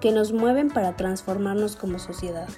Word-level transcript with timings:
que 0.00 0.12
nos 0.12 0.32
mueven 0.32 0.68
para 0.70 0.96
transformarnos 0.96 1.76
como 1.76 1.98
sociedad. 1.98 2.48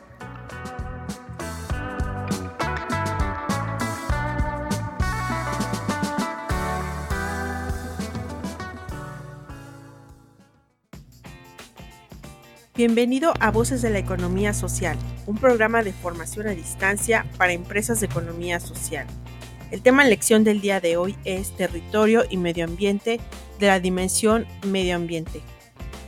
Bienvenido 12.77 13.35
a 13.41 13.51
Voces 13.51 13.83
de 13.83 13.91
la 13.91 13.99
Economía 13.99 14.55
Social, 14.55 14.96
un 15.27 15.37
programa 15.37 15.83
de 15.83 15.93
formación 15.93 16.46
a 16.46 16.52
distancia 16.52 17.27
para 17.37 17.52
empresas 17.52 18.01
de 18.01 18.07
economía 18.07 18.59
social. 18.59 19.07
El 19.71 19.83
tema 19.83 20.02
en 20.02 20.09
lección 20.09 20.45
del 20.45 20.63
día 20.63 20.80
de 20.80 20.96
hoy 20.96 21.15
es 21.24 21.55
Territorio 21.57 22.24
y 22.30 22.38
Medio 22.38 22.65
Ambiente 22.65 23.21
de 23.59 23.66
la 23.66 23.80
dimensión 23.80 24.46
medio 24.66 24.96
ambiente, 24.96 25.43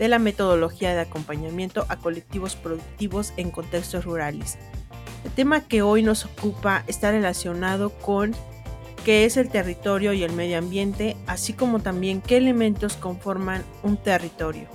de 0.03 0.08
la 0.08 0.19
metodología 0.19 0.92
de 0.95 1.00
acompañamiento 1.00 1.86
a 1.89 1.95
colectivos 1.95 2.56
productivos 2.56 3.33
en 3.36 3.53
contextos 3.53 4.05
rurales. 4.05 4.59
El 5.25 5.31
tema 5.31 5.61
que 5.61 5.83
hoy 5.83 6.03
nos 6.03 6.25
ocupa 6.25 6.83
está 6.89 7.12
relacionado 7.12 7.91
con 7.91 8.34
qué 9.05 9.25
es 9.25 9.36
el 9.36 9.48
territorio 9.48 10.12
y 10.12 10.25
el 10.25 10.33
medio 10.33 10.59
ambiente, 10.59 11.17
así 11.28 11.53
como 11.53 11.78
también 11.78 12.20
qué 12.20 12.39
elementos 12.39 12.97
conforman 12.97 13.62
un 13.84 13.97
territorio. 13.97 14.67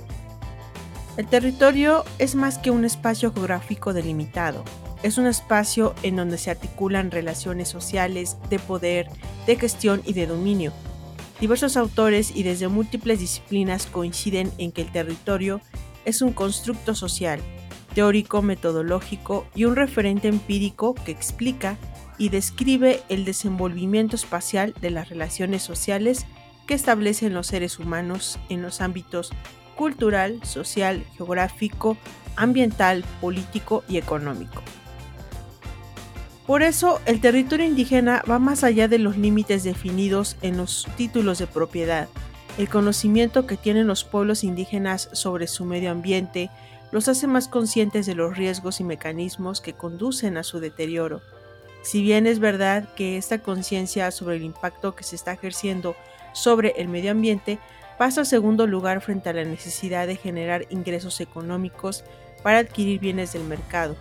El 1.18 1.28
territorio 1.28 2.06
es 2.20 2.36
más 2.36 2.58
que 2.58 2.72
un 2.72 2.86
espacio 2.86 3.34
geográfico 3.34 3.92
delimitado, 3.92 4.64
es 5.04 5.18
un 5.18 5.28
espacio 5.28 5.94
en 6.04 6.16
donde 6.16 6.38
se 6.38 6.52
articulan 6.52 7.12
relaciones 7.12 7.68
sociales, 7.68 8.38
de 8.50 8.60
poder, 8.60 9.10
de 9.46 9.58
gestión 9.58 10.02
y 10.06 10.14
de 10.14 10.26
dominio. 10.26 10.72
Diversos 11.40 11.78
autores 11.78 12.36
y 12.36 12.42
desde 12.42 12.68
múltiples 12.68 13.20
disciplinas 13.20 13.86
coinciden 13.86 14.52
en 14.58 14.72
que 14.72 14.82
el 14.82 14.92
territorio 14.92 15.62
es 16.04 16.24
un 16.24 16.34
constructo 16.34 16.96
social, 16.96 17.40
teórico, 17.94 18.42
metodológico 18.42 19.46
y 19.54 19.66
un 19.66 19.76
referente 19.76 20.30
empírico 20.30 20.96
que 20.96 21.12
explica 21.12 21.78
y 22.18 22.30
describe 22.30 23.02
el 23.10 23.24
desenvolvimiento 23.24 24.16
espacial 24.16 24.74
de 24.82 24.90
las 24.90 25.10
relaciones 25.10 25.62
sociales 25.62 26.26
que 26.66 26.74
establecen 26.74 27.36
los 27.36 27.48
seres 27.48 27.78
humanos 27.78 28.40
en 28.50 28.64
los 28.64 28.82
ámbitos 28.82 29.32
cultural, 29.76 30.44
social, 30.44 31.06
geográfico, 31.18 31.98
ambiental, 32.36 33.06
político 33.22 33.84
y 33.88 33.98
económico. 33.98 34.64
Por 36.48 36.64
eso, 36.64 37.02
el 37.06 37.20
territorio 37.20 37.66
indígena 37.66 38.24
va 38.28 38.40
más 38.40 38.64
allá 38.64 38.88
de 38.88 39.00
los 39.00 39.18
límites 39.18 39.66
definidos 39.66 40.38
en 40.42 40.56
los 40.56 40.88
títulos 40.96 41.40
de 41.40 41.46
propiedad. 41.46 42.08
El 42.58 42.70
conocimiento 42.70 43.46
que 43.46 43.58
tienen 43.58 43.86
los 43.86 44.06
pueblos 44.06 44.46
indígenas 44.46 45.10
sobre 45.12 45.48
su 45.48 45.66
medio 45.66 45.92
ambiente 45.92 46.50
los 46.94 47.10
hace 47.10 47.28
más 47.28 47.50
conscientes 47.50 48.06
de 48.06 48.16
los 48.16 48.38
riesgos 48.38 48.80
y 48.80 48.86
mecanismos 48.86 49.60
que 49.60 49.74
conducen 49.74 50.38
a 50.38 50.44
su 50.44 50.62
deterioro. 50.62 51.22
Si 51.84 52.02
bien 52.02 52.26
es 52.26 52.40
verdad 52.40 52.88
que 52.96 53.18
esta 53.18 53.40
conciencia 53.40 54.10
sobre 54.12 54.38
el 54.38 54.44
impacto 54.44 54.96
que 54.96 55.04
se 55.04 55.18
está 55.18 55.34
ejerciendo 55.34 55.98
sobre 56.32 56.76
el 56.78 56.88
medio 56.88 57.12
ambiente 57.12 57.60
pasa 57.98 58.22
a 58.22 58.26
segundo 58.26 58.68
lugar 58.68 59.02
frente 59.02 59.30
a 59.30 59.34
la 59.34 59.44
necesidad 59.44 60.08
de 60.08 60.16
generar 60.16 60.66
ingresos 60.70 61.20
económicos 61.20 62.06
para 62.42 62.60
adquirir 62.60 63.02
bienes 63.02 63.34
del 63.34 63.44
mercado, 63.44 63.98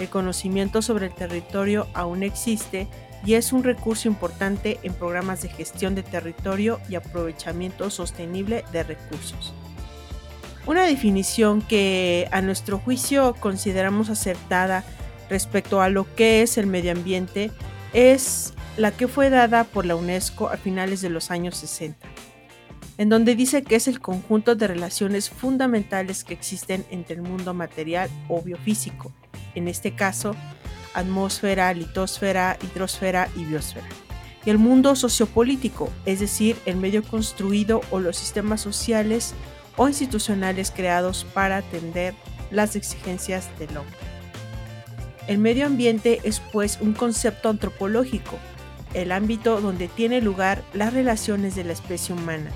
el 0.00 0.08
conocimiento 0.08 0.82
sobre 0.82 1.06
el 1.06 1.14
territorio 1.14 1.86
aún 1.94 2.22
existe 2.22 2.88
y 3.24 3.34
es 3.34 3.52
un 3.52 3.62
recurso 3.62 4.08
importante 4.08 4.78
en 4.82 4.94
programas 4.94 5.42
de 5.42 5.50
gestión 5.50 5.94
de 5.94 6.02
territorio 6.02 6.80
y 6.88 6.94
aprovechamiento 6.94 7.90
sostenible 7.90 8.64
de 8.72 8.82
recursos. 8.82 9.52
Una 10.66 10.84
definición 10.84 11.62
que 11.62 12.28
a 12.32 12.42
nuestro 12.42 12.78
juicio 12.78 13.34
consideramos 13.40 14.08
acertada 14.08 14.84
respecto 15.28 15.80
a 15.80 15.88
lo 15.88 16.12
que 16.14 16.42
es 16.42 16.58
el 16.58 16.66
medio 16.66 16.92
ambiente 16.92 17.50
es 17.92 18.54
la 18.76 18.92
que 18.92 19.08
fue 19.08 19.30
dada 19.30 19.64
por 19.64 19.84
la 19.84 19.96
UNESCO 19.96 20.48
a 20.48 20.56
finales 20.56 21.00
de 21.00 21.10
los 21.10 21.30
años 21.30 21.56
60, 21.56 22.06
en 22.98 23.08
donde 23.08 23.34
dice 23.34 23.62
que 23.62 23.76
es 23.76 23.88
el 23.88 24.00
conjunto 24.00 24.54
de 24.54 24.68
relaciones 24.68 25.28
fundamentales 25.30 26.24
que 26.24 26.34
existen 26.34 26.84
entre 26.90 27.16
el 27.16 27.22
mundo 27.22 27.52
material 27.52 28.08
o 28.28 28.40
biofísico, 28.42 29.12
en 29.54 29.68
este 29.68 29.94
caso 29.94 30.34
atmósfera, 30.94 31.72
litosfera, 31.72 32.58
hidrosfera 32.62 33.28
y 33.36 33.44
biosfera. 33.44 33.86
Y 34.44 34.50
el 34.50 34.58
mundo 34.58 34.96
sociopolítico, 34.96 35.90
es 36.06 36.20
decir, 36.20 36.56
el 36.64 36.76
medio 36.76 37.02
construido 37.02 37.82
o 37.90 38.00
los 38.00 38.16
sistemas 38.16 38.60
sociales 38.60 39.34
o 39.76 39.88
institucionales 39.88 40.70
creados 40.70 41.26
para 41.34 41.58
atender 41.58 42.14
las 42.50 42.74
exigencias 42.74 43.48
del 43.58 43.76
hombre. 43.76 43.96
El 45.26 45.38
medio 45.38 45.66
ambiente 45.66 46.20
es 46.24 46.40
pues 46.52 46.78
un 46.80 46.94
concepto 46.94 47.50
antropológico, 47.50 48.38
el 48.94 49.12
ámbito 49.12 49.60
donde 49.60 49.88
tiene 49.88 50.20
lugar 50.20 50.64
las 50.72 50.92
relaciones 50.92 51.54
de 51.54 51.64
la 51.64 51.72
especie 51.72 52.14
humana. 52.14 52.50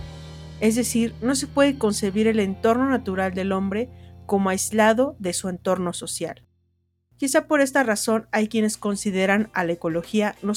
Es 0.60 0.74
decir, 0.74 1.14
no 1.20 1.34
se 1.34 1.46
puede 1.46 1.78
concebir 1.78 2.26
el 2.26 2.40
entorno 2.40 2.88
natural 2.88 3.34
del 3.34 3.52
hombre 3.52 3.90
como 4.26 4.48
aislado 4.48 5.14
de 5.18 5.34
su 5.34 5.48
entorno 5.48 5.92
social. 5.92 6.42
Quizá 7.16 7.46
por 7.46 7.60
esta 7.60 7.82
razón 7.82 8.26
hay 8.32 8.48
quienes 8.48 8.76
consideran 8.76 9.48
a 9.54 9.64
la 9.64 9.72
ecología 9.72 10.34
no, 10.42 10.54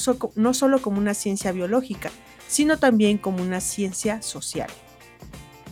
solo 0.54 0.82
como 0.82 0.98
una 0.98 1.14
ciencia 1.14 1.52
biológica, 1.52 2.10
sino 2.48 2.78
también 2.78 3.18
como 3.18 3.44
una 3.44 3.62
ciencia 3.62 4.22
social. 4.22 4.70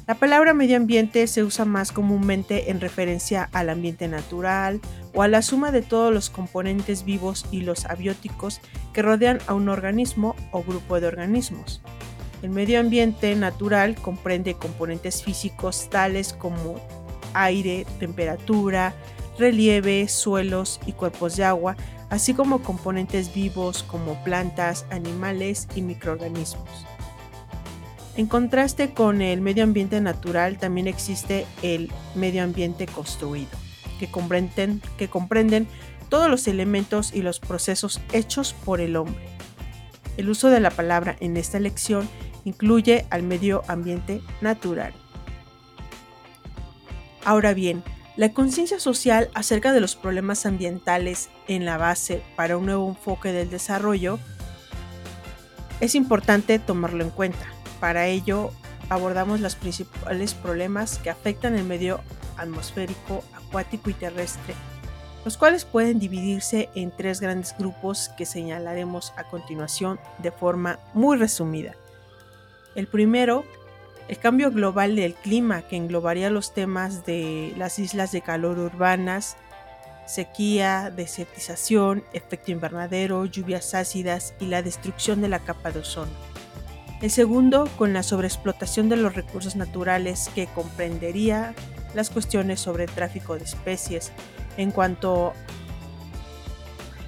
La 0.07 0.13
palabra 0.13 0.53
medio 0.53 0.77
ambiente 0.77 1.25
se 1.25 1.43
usa 1.43 1.65
más 1.65 1.91
comúnmente 1.91 2.69
en 2.69 2.79
referencia 2.79 3.49
al 3.53 3.71
ambiente 3.71 4.07
natural 4.07 4.79
o 5.15 5.23
a 5.23 5.27
la 5.27 5.41
suma 5.41 5.71
de 5.71 5.81
todos 5.81 6.13
los 6.13 6.29
componentes 6.29 7.03
vivos 7.03 7.47
y 7.49 7.61
los 7.61 7.85
abióticos 7.85 8.61
que 8.93 9.01
rodean 9.01 9.39
a 9.47 9.55
un 9.55 9.67
organismo 9.67 10.35
o 10.51 10.61
grupo 10.61 10.99
de 10.99 11.07
organismos. 11.07 11.81
El 12.43 12.51
medio 12.51 12.79
ambiente 12.79 13.35
natural 13.35 13.95
comprende 13.95 14.53
componentes 14.53 15.23
físicos 15.23 15.89
tales 15.89 16.33
como 16.33 16.79
aire, 17.33 17.87
temperatura, 17.99 18.93
relieve, 19.37 20.07
suelos 20.07 20.79
y 20.85 20.93
cuerpos 20.93 21.35
de 21.35 21.43
agua, 21.43 21.75
así 22.09 22.33
como 22.33 22.61
componentes 22.61 23.33
vivos 23.33 23.83
como 23.83 24.23
plantas, 24.23 24.85
animales 24.89 25.67
y 25.75 25.81
microorganismos. 25.81 26.69
En 28.15 28.27
contraste 28.27 28.93
con 28.93 29.21
el 29.21 29.41
medio 29.41 29.63
ambiente 29.63 29.99
natural, 29.99 30.57
también 30.57 30.87
existe 30.87 31.45
el 31.61 31.91
medio 32.15 32.43
ambiente 32.43 32.85
construido, 32.85 33.49
que 33.99 34.09
comprenden, 34.09 34.81
que 34.97 35.09
comprenden 35.09 35.67
todos 36.07 36.29
los 36.29 36.47
elementos 36.47 37.13
y 37.13 37.21
los 37.21 37.39
procesos 37.39 37.99
hechos 38.13 38.53
por 38.53 38.79
el 38.79 38.95
hombre. 38.95 39.27
El 40.15 40.29
uso 40.29 40.49
de 40.49 40.61
la 40.61 40.69
palabra 40.69 41.17
en 41.19 41.35
esta 41.35 41.59
lección 41.59 42.07
incluye 42.45 43.05
al 43.09 43.23
medio 43.23 43.63
ambiente 43.67 44.21
natural. 44.39 44.93
Ahora 47.25 47.53
bien, 47.53 47.83
la 48.17 48.31
conciencia 48.31 48.79
social 48.79 49.29
acerca 49.33 49.73
de 49.73 49.81
los 49.81 49.95
problemas 49.95 50.45
ambientales 50.45 51.29
en 51.47 51.65
la 51.65 51.77
base 51.77 52.23
para 52.37 52.57
un 52.57 52.65
nuevo 52.65 52.87
enfoque 52.87 53.33
del 53.33 53.49
desarrollo 53.49 54.19
es 55.81 55.95
importante 55.95 56.57
tomarlo 56.59 57.03
en 57.03 57.09
cuenta. 57.09 57.45
Para 57.81 58.07
ello 58.07 58.51
abordamos 58.87 59.41
los 59.41 59.55
principales 59.55 60.33
problemas 60.33 60.97
que 60.99 61.09
afectan 61.09 61.55
el 61.55 61.65
medio 61.65 61.99
atmosférico, 62.37 63.23
acuático 63.33 63.89
y 63.89 63.93
terrestre, 63.93 64.55
los 65.25 65.37
cuales 65.37 65.65
pueden 65.65 65.99
dividirse 65.99 66.69
en 66.73 66.91
tres 66.95 67.19
grandes 67.19 67.53
grupos 67.57 68.09
que 68.17 68.25
señalaremos 68.25 69.11
a 69.17 69.25
continuación 69.25 69.99
de 70.19 70.31
forma 70.31 70.79
muy 70.93 71.17
resumida. 71.17 71.73
El 72.75 72.87
primero 72.87 73.43
el 74.07 74.19
cambio 74.19 74.51
global 74.51 74.95
del 74.95 75.15
clima 75.15 75.63
que 75.63 75.77
englobaría 75.77 76.29
los 76.29 76.53
temas 76.53 77.05
de 77.05 77.53
las 77.57 77.79
islas 77.79 78.11
de 78.11 78.21
calor 78.21 78.59
urbanas, 78.59 79.35
sequía, 80.05 80.91
desertización, 80.95 82.03
efecto 82.13 82.51
invernadero, 82.51 83.25
lluvias 83.25 83.73
ácidas 83.73 84.35
y 84.39 84.45
la 84.45 84.61
destrucción 84.61 85.21
de 85.21 85.29
la 85.29 85.39
capa 85.39 85.71
de 85.71 85.79
ozono. 85.79 86.11
El 87.01 87.11
segundo, 87.11 87.67
con 87.77 87.93
la 87.93 88.03
sobreexplotación 88.03 88.89
de 88.89 88.95
los 88.95 89.15
recursos 89.15 89.55
naturales 89.55 90.29
que 90.33 90.47
comprendería 90.47 91.53
las 91.93 92.09
cuestiones 92.09 92.59
sobre 92.59 92.85
el 92.85 92.91
tráfico 92.91 93.35
de 93.35 93.43
especies, 93.43 94.11
en 94.57 94.71
cuanto 94.71 95.33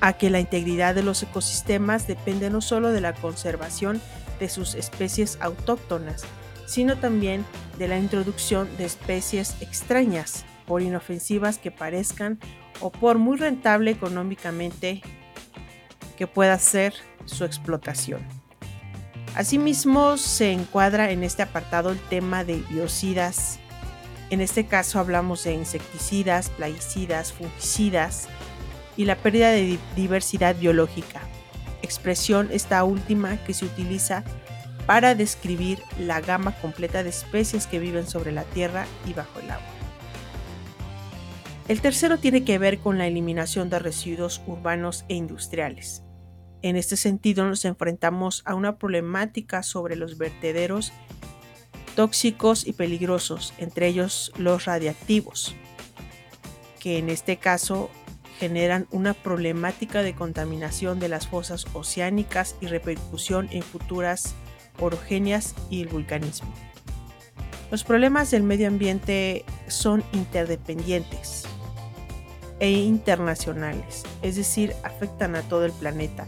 a 0.01 0.13
que 0.13 0.29
la 0.29 0.39
integridad 0.39 0.95
de 0.95 1.03
los 1.03 1.23
ecosistemas 1.23 2.07
depende 2.07 2.49
no 2.49 2.61
solo 2.61 2.89
de 2.89 3.01
la 3.01 3.13
conservación 3.13 4.01
de 4.39 4.49
sus 4.49 4.75
especies 4.75 5.38
autóctonas, 5.41 6.23
sino 6.67 6.97
también 6.97 7.43
de 7.79 7.87
la 7.87 7.97
introducción 7.97 8.69
de 8.77 8.85
especies 8.85 9.55
extrañas, 9.61 10.45
por 10.67 10.81
inofensivas 10.81 11.57
que 11.57 11.71
parezcan 11.71 12.39
o 12.81 12.91
por 12.91 13.17
muy 13.17 13.37
rentable 13.37 13.89
económicamente 13.89 15.01
que 16.17 16.27
pueda 16.27 16.59
ser 16.59 16.93
su 17.25 17.45
explotación. 17.45 18.21
Asimismo, 19.33 20.17
se 20.17 20.51
encuadra 20.51 21.11
en 21.11 21.23
este 21.23 21.41
apartado 21.41 21.91
el 21.91 21.99
tema 21.99 22.43
de 22.43 22.57
biocidas. 22.69 23.59
En 24.29 24.41
este 24.41 24.65
caso 24.65 24.99
hablamos 24.99 25.43
de 25.43 25.53
insecticidas, 25.53 26.49
plaguicidas, 26.49 27.31
fungicidas 27.31 28.27
y 28.97 29.05
la 29.05 29.15
pérdida 29.15 29.51
de 29.51 29.79
diversidad 29.95 30.55
biológica, 30.55 31.21
expresión 31.81 32.49
esta 32.51 32.83
última 32.83 33.37
que 33.45 33.53
se 33.53 33.65
utiliza 33.65 34.23
para 34.87 35.13
describir 35.15 35.83
la 35.99 36.21
gama 36.21 36.53
completa 36.59 37.03
de 37.03 37.09
especies 37.09 37.67
que 37.67 37.77
viven 37.77 38.07
sobre 38.07 38.31
la 38.31 38.45
tierra 38.45 38.87
y 39.05 39.13
bajo 39.13 39.39
el 39.39 39.51
agua. 39.51 39.67
El 41.67 41.81
tercero 41.81 42.17
tiene 42.17 42.45
que 42.45 42.57
ver 42.57 42.79
con 42.79 42.97
la 42.97 43.05
eliminación 43.05 43.69
de 43.69 43.79
residuos 43.79 44.41
urbanos 44.47 45.03
e 45.09 45.15
industriales. 45.15 46.03
En 46.61 46.77
este 46.77 46.95
sentido 46.95 47.45
nos 47.45 47.65
enfrentamos 47.65 48.41
a 48.45 48.55
una 48.55 48.77
problemática 48.77 49.61
sobre 49.61 49.97
los 49.97 50.17
vertederos 50.17 50.93
tóxicos 51.95 52.65
y 52.65 52.73
peligrosos, 52.73 53.53
entre 53.57 53.87
ellos 53.87 54.31
los 54.37 54.65
radiactivos, 54.65 55.55
que 56.79 56.97
en 56.97 57.09
este 57.09 57.37
caso 57.37 57.89
generan 58.39 58.87
una 58.91 59.13
problemática 59.13 60.03
de 60.03 60.15
contaminación 60.15 60.99
de 60.99 61.09
las 61.09 61.27
fosas 61.27 61.65
oceánicas 61.73 62.55
y 62.61 62.67
repercusión 62.67 63.49
en 63.51 63.63
futuras 63.63 64.35
orogenias 64.79 65.56
y 65.69 65.81
el 65.81 65.88
vulcanismo. 65.88 66.53
Los 67.71 67.83
problemas 67.83 68.31
del 68.31 68.44
medio 68.44 68.68
ambiente 68.68 69.44
son 69.68 70.03
interdependientes 70.13 71.44
e 72.59 72.71
internacionales, 72.71 74.03
es 74.21 74.35
decir, 74.35 74.74
afectan 74.83 75.35
a 75.35 75.41
todo 75.41 75.65
el 75.65 75.74
planeta 75.74 76.27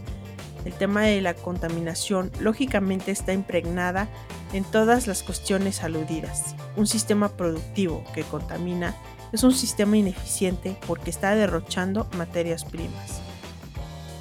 el 0.64 0.74
tema 0.74 1.02
de 1.02 1.20
la 1.20 1.34
contaminación 1.34 2.30
lógicamente 2.40 3.10
está 3.10 3.32
impregnada 3.32 4.08
en 4.52 4.64
todas 4.64 5.06
las 5.06 5.22
cuestiones 5.22 5.82
aludidas. 5.82 6.54
Un 6.76 6.86
sistema 6.86 7.28
productivo 7.28 8.04
que 8.14 8.24
contamina 8.24 8.94
es 9.32 9.42
un 9.42 9.52
sistema 9.52 9.96
ineficiente 9.96 10.76
porque 10.86 11.10
está 11.10 11.34
derrochando 11.34 12.06
materias 12.16 12.64
primas. 12.64 13.20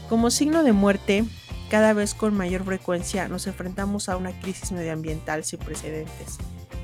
Como 0.08 0.32
signo 0.32 0.64
de 0.64 0.72
muerte, 0.72 1.26
cada 1.70 1.94
vez 1.94 2.16
con 2.16 2.36
mayor 2.36 2.66
frecuencia 2.66 3.28
nos 3.28 3.46
enfrentamos 3.46 4.10
a 4.10 4.18
una 4.18 4.32
crisis 4.40 4.72
medioambiental 4.72 5.44
sin 5.44 5.60
precedentes, 5.60 6.38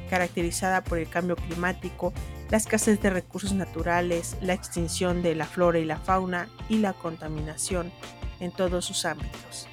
caracterizada 0.09 0.83
por 0.83 0.99
el 0.99 1.09
cambio 1.09 1.35
climático, 1.35 2.13
la 2.51 2.57
escasez 2.57 3.01
de 3.01 3.09
recursos 3.09 3.53
naturales, 3.53 4.37
la 4.41 4.53
extinción 4.53 5.23
de 5.23 5.33
la 5.33 5.45
flora 5.45 5.79
y 5.79 5.85
la 5.85 5.97
fauna 5.97 6.49
y 6.69 6.77
la 6.77 6.93
contaminación 6.93 7.91
en 8.39 8.51
todos 8.51 8.85
sus 8.85 9.05
ámbitos. 9.05 9.67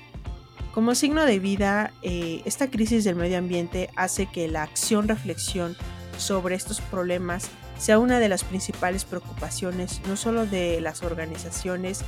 Como 0.72 0.94
signo 0.94 1.26
de 1.26 1.38
vida, 1.38 1.92
eh, 2.00 2.40
esta 2.46 2.70
crisis 2.70 3.04
del 3.04 3.16
medio 3.16 3.36
ambiente 3.36 3.90
hace 3.94 4.24
que 4.24 4.48
la 4.48 4.62
acción-reflexión 4.62 5.76
sobre 6.16 6.54
estos 6.54 6.80
problemas 6.80 7.50
sea 7.78 7.98
una 7.98 8.18
de 8.18 8.30
las 8.30 8.44
principales 8.44 9.04
preocupaciones 9.04 10.00
no 10.06 10.16
solo 10.16 10.46
de 10.46 10.80
las 10.80 11.02
organizaciones 11.02 12.02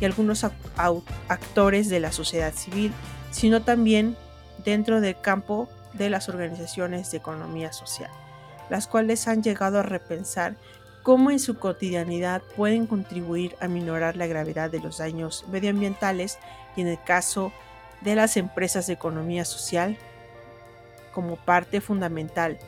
y 0.00 0.04
algunos 0.04 0.44
actores 1.28 1.88
de 1.88 2.00
la 2.00 2.12
sociedad 2.12 2.52
civil, 2.54 2.92
sino 3.30 3.62
también 3.62 4.16
dentro 4.64 5.00
del 5.00 5.20
campo 5.20 5.68
de 5.94 6.10
las 6.10 6.28
organizaciones 6.28 7.10
de 7.10 7.18
economía 7.18 7.72
social, 7.72 8.10
las 8.70 8.86
cuales 8.86 9.26
han 9.28 9.42
llegado 9.42 9.80
a 9.80 9.82
repensar 9.82 10.56
cómo 11.02 11.30
en 11.30 11.38
su 11.38 11.58
cotidianidad 11.58 12.42
pueden 12.56 12.86
contribuir 12.86 13.56
a 13.60 13.68
minorar 13.68 14.16
la 14.16 14.26
gravedad 14.26 14.70
de 14.70 14.80
los 14.80 14.98
daños 14.98 15.44
medioambientales 15.48 16.38
y 16.76 16.82
en 16.82 16.88
el 16.88 17.02
caso 17.02 17.52
de 18.02 18.14
las 18.14 18.36
empresas 18.36 18.86
de 18.86 18.92
economía 18.92 19.44
social, 19.44 19.96
como 21.12 21.36
parte 21.36 21.80
fundamental 21.80 22.58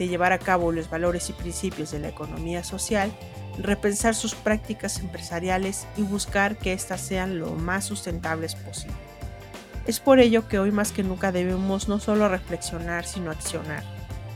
de 0.00 0.08
llevar 0.08 0.32
a 0.32 0.38
cabo 0.38 0.72
los 0.72 0.88
valores 0.88 1.28
y 1.28 1.34
principios 1.34 1.90
de 1.90 1.98
la 1.98 2.08
economía 2.08 2.64
social, 2.64 3.12
repensar 3.58 4.14
sus 4.14 4.34
prácticas 4.34 4.98
empresariales 4.98 5.86
y 5.98 6.02
buscar 6.02 6.56
que 6.56 6.72
éstas 6.72 7.02
sean 7.02 7.38
lo 7.38 7.50
más 7.50 7.84
sustentables 7.84 8.54
posible. 8.54 8.96
Es 9.86 10.00
por 10.00 10.18
ello 10.18 10.48
que 10.48 10.58
hoy 10.58 10.72
más 10.72 10.92
que 10.92 11.02
nunca 11.02 11.32
debemos 11.32 11.86
no 11.86 12.00
solo 12.00 12.30
reflexionar, 12.30 13.04
sino 13.04 13.30
accionar 13.30 13.84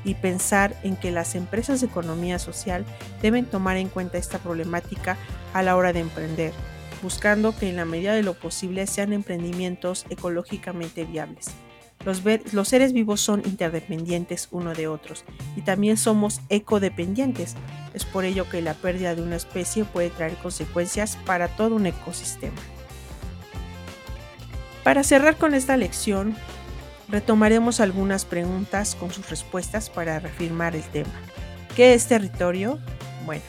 y 0.05 0.13
pensar 0.17 0.77
en 0.83 0.97
que 0.97 1.11
las 1.11 1.35
empresas 1.35 1.81
de 1.81 1.87
economía 1.87 2.39
social 2.39 2.85
deben 3.23 3.47
tomar 3.47 3.79
en 3.79 3.89
cuenta 3.89 4.19
esta 4.19 4.39
problemática 4.41 5.17
a 5.55 5.63
la 5.63 5.77
hora 5.77 5.95
de 5.95 6.01
emprender, 6.01 6.53
buscando 7.03 7.57
que 7.57 7.71
en 7.71 7.77
la 7.77 7.87
medida 7.87 8.13
de 8.13 8.23
lo 8.23 8.35
posible 8.35 8.87
sean 8.87 9.15
emprendimientos 9.15 10.05
ecológicamente 10.11 11.07
viables. 11.07 11.53
Los, 12.05 12.69
seres 12.69 12.93
vivos 12.93 13.21
son 13.21 13.43
interdependientes 13.47 14.49
uno 14.51 14.75
de 14.75 14.89
otros 14.89 15.25
y 15.57 15.63
también 15.63 15.97
somos 15.97 16.41
ecodependientes. 16.51 17.55
Es 17.95 18.05
por 18.05 18.25
ello 18.25 18.49
que 18.49 18.61
la 18.61 18.75
pérdida 18.75 19.15
de 19.15 19.23
una 19.23 19.37
especie 19.37 19.85
puede 19.85 20.11
traer 20.11 20.37
consecuencias 20.37 21.17
para 21.25 21.49
todo 21.49 21.77
un 21.77 21.87
ecosistema. 21.87 22.61
Para 24.83 25.03
cerrar 25.03 25.39
con 25.39 25.55
esta 25.55 25.79
lección, 25.79 26.37
Retomaremos 27.09 27.81
algunas 27.81 28.25
preguntas 28.25 28.95
con 28.95 29.13
sus 29.13 29.29
respuestas 29.29 29.91
para 29.91 30.19
reafirmar 30.21 30.75
el 30.75 30.83
tema. 30.83 31.13
¿Qué 31.77 31.95
es 31.95 32.07
territorio? 32.07 32.79
Bueno, 33.27 33.43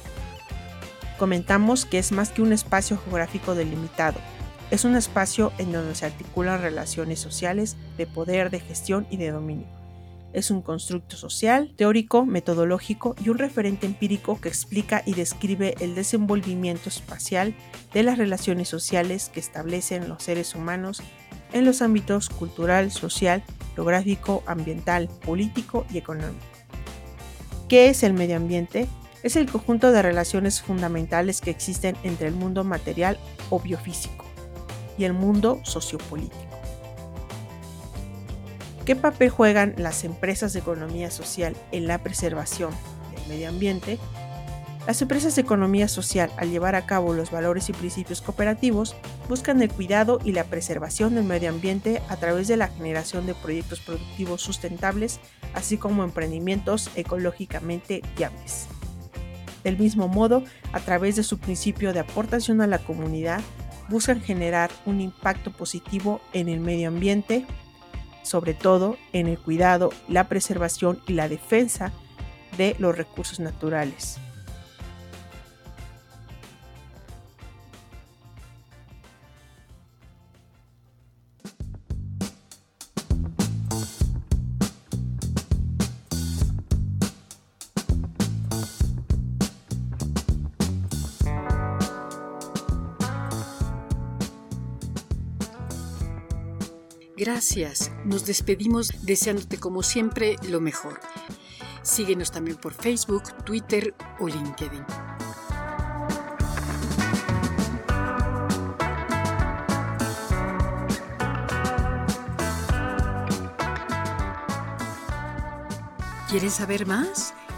comentamos 1.17 1.85
que 1.85 1.97
es 1.97 2.11
más 2.11 2.29
que 2.29 2.41
un 2.41 2.51
espacio 2.51 2.97
geográfico 2.97 3.55
delimitado. 3.55 4.19
Es 4.71 4.83
un 4.83 4.95
espacio 4.95 5.53
en 5.57 5.71
donde 5.71 5.95
se 5.95 6.05
articulan 6.05 6.61
relaciones 6.61 7.19
sociales 7.19 7.77
de 7.97 8.07
poder, 8.07 8.49
de 8.49 8.59
gestión 8.59 9.07
y 9.09 9.17
de 9.17 9.31
dominio. 9.31 9.67
Es 10.33 10.51
un 10.51 10.61
constructo 10.61 11.15
social, 11.15 11.73
teórico, 11.77 12.25
metodológico 12.25 13.15
y 13.23 13.29
un 13.29 13.37
referente 13.37 13.85
empírico 13.85 14.41
que 14.41 14.49
explica 14.49 15.01
y 15.05 15.13
describe 15.13 15.75
el 15.79 15.95
desenvolvimiento 15.95 16.89
espacial 16.89 17.55
de 17.93 18.03
las 18.03 18.17
relaciones 18.17 18.67
sociales 18.67 19.31
que 19.33 19.39
establecen 19.39 20.09
los 20.09 20.23
seres 20.23 20.53
humanos 20.53 21.01
en 21.53 21.63
los 21.63 21.81
ámbitos 21.81 22.27
cultural, 22.27 22.91
social, 22.91 23.43
geográfico, 23.75 24.43
ambiental, 24.45 25.07
político 25.25 25.85
y 25.89 25.99
económico. 25.99 26.43
¿Qué 27.69 27.87
es 27.87 28.03
el 28.03 28.13
medio 28.13 28.35
ambiente? 28.35 28.87
Es 29.23 29.37
el 29.37 29.49
conjunto 29.49 29.91
de 29.91 30.01
relaciones 30.01 30.61
fundamentales 30.61 31.39
que 31.39 31.49
existen 31.49 31.95
entre 32.03 32.27
el 32.27 32.35
mundo 32.35 32.65
material 32.65 33.17
o 33.49 33.59
biofísico 33.59 34.25
y 34.97 35.05
el 35.05 35.13
mundo 35.13 35.61
sociopolítico. 35.63 36.44
¿Qué 38.85 38.95
papel 38.95 39.31
juegan 39.31 39.73
las 39.77 40.03
empresas 40.03 40.53
de 40.53 40.59
economía 40.59 41.09
social 41.09 41.57
en 41.71 41.87
la 41.87 42.03
preservación 42.03 42.69
del 43.15 43.27
medio 43.27 43.49
ambiente? 43.49 43.97
Las 44.85 45.01
empresas 45.01 45.33
de 45.33 45.41
economía 45.41 45.87
social, 45.87 46.29
al 46.37 46.51
llevar 46.51 46.75
a 46.75 46.85
cabo 46.85 47.15
los 47.15 47.31
valores 47.31 47.67
y 47.69 47.73
principios 47.73 48.21
cooperativos, 48.21 48.95
buscan 49.27 49.59
el 49.63 49.71
cuidado 49.71 50.19
y 50.23 50.33
la 50.33 50.43
preservación 50.43 51.15
del 51.15 51.23
medio 51.23 51.49
ambiente 51.49 52.03
a 52.09 52.17
través 52.17 52.47
de 52.47 52.57
la 52.57 52.67
generación 52.67 53.25
de 53.25 53.33
proyectos 53.33 53.79
productivos 53.79 54.43
sustentables, 54.43 55.19
así 55.55 55.77
como 55.79 56.03
emprendimientos 56.03 56.91
ecológicamente 56.95 58.03
viables. 58.15 58.67
Del 59.63 59.79
mismo 59.79 60.07
modo, 60.07 60.43
a 60.73 60.79
través 60.79 61.15
de 61.15 61.23
su 61.23 61.39
principio 61.39 61.91
de 61.91 62.01
aportación 62.01 62.61
a 62.61 62.67
la 62.67 62.77
comunidad, 62.77 63.41
buscan 63.89 64.21
generar 64.21 64.69
un 64.85 65.01
impacto 65.01 65.51
positivo 65.51 66.21
en 66.33 66.49
el 66.49 66.59
medio 66.59 66.89
ambiente, 66.89 67.47
sobre 68.25 68.53
todo 68.53 68.97
en 69.13 69.27
el 69.27 69.37
cuidado, 69.37 69.91
la 70.09 70.27
preservación 70.27 70.99
y 71.07 71.13
la 71.13 71.29
defensa 71.29 71.93
de 72.57 72.75
los 72.79 72.97
recursos 72.97 73.39
naturales. 73.39 74.17
Gracias. 97.25 97.91
Nos 98.05 98.23
despedimos 98.27 98.91
deseándote 99.01 99.57
como 99.57 99.81
siempre 99.81 100.35
lo 100.47 100.61
mejor. 100.61 100.99
Síguenos 101.81 102.29
también 102.29 102.55
por 102.55 102.71
Facebook, 102.71 103.23
Twitter 103.43 103.95
o 104.19 104.27
LinkedIn. 104.27 104.85
¿Quieres 116.29 116.53
saber 116.53 116.85
más? 116.85 117.33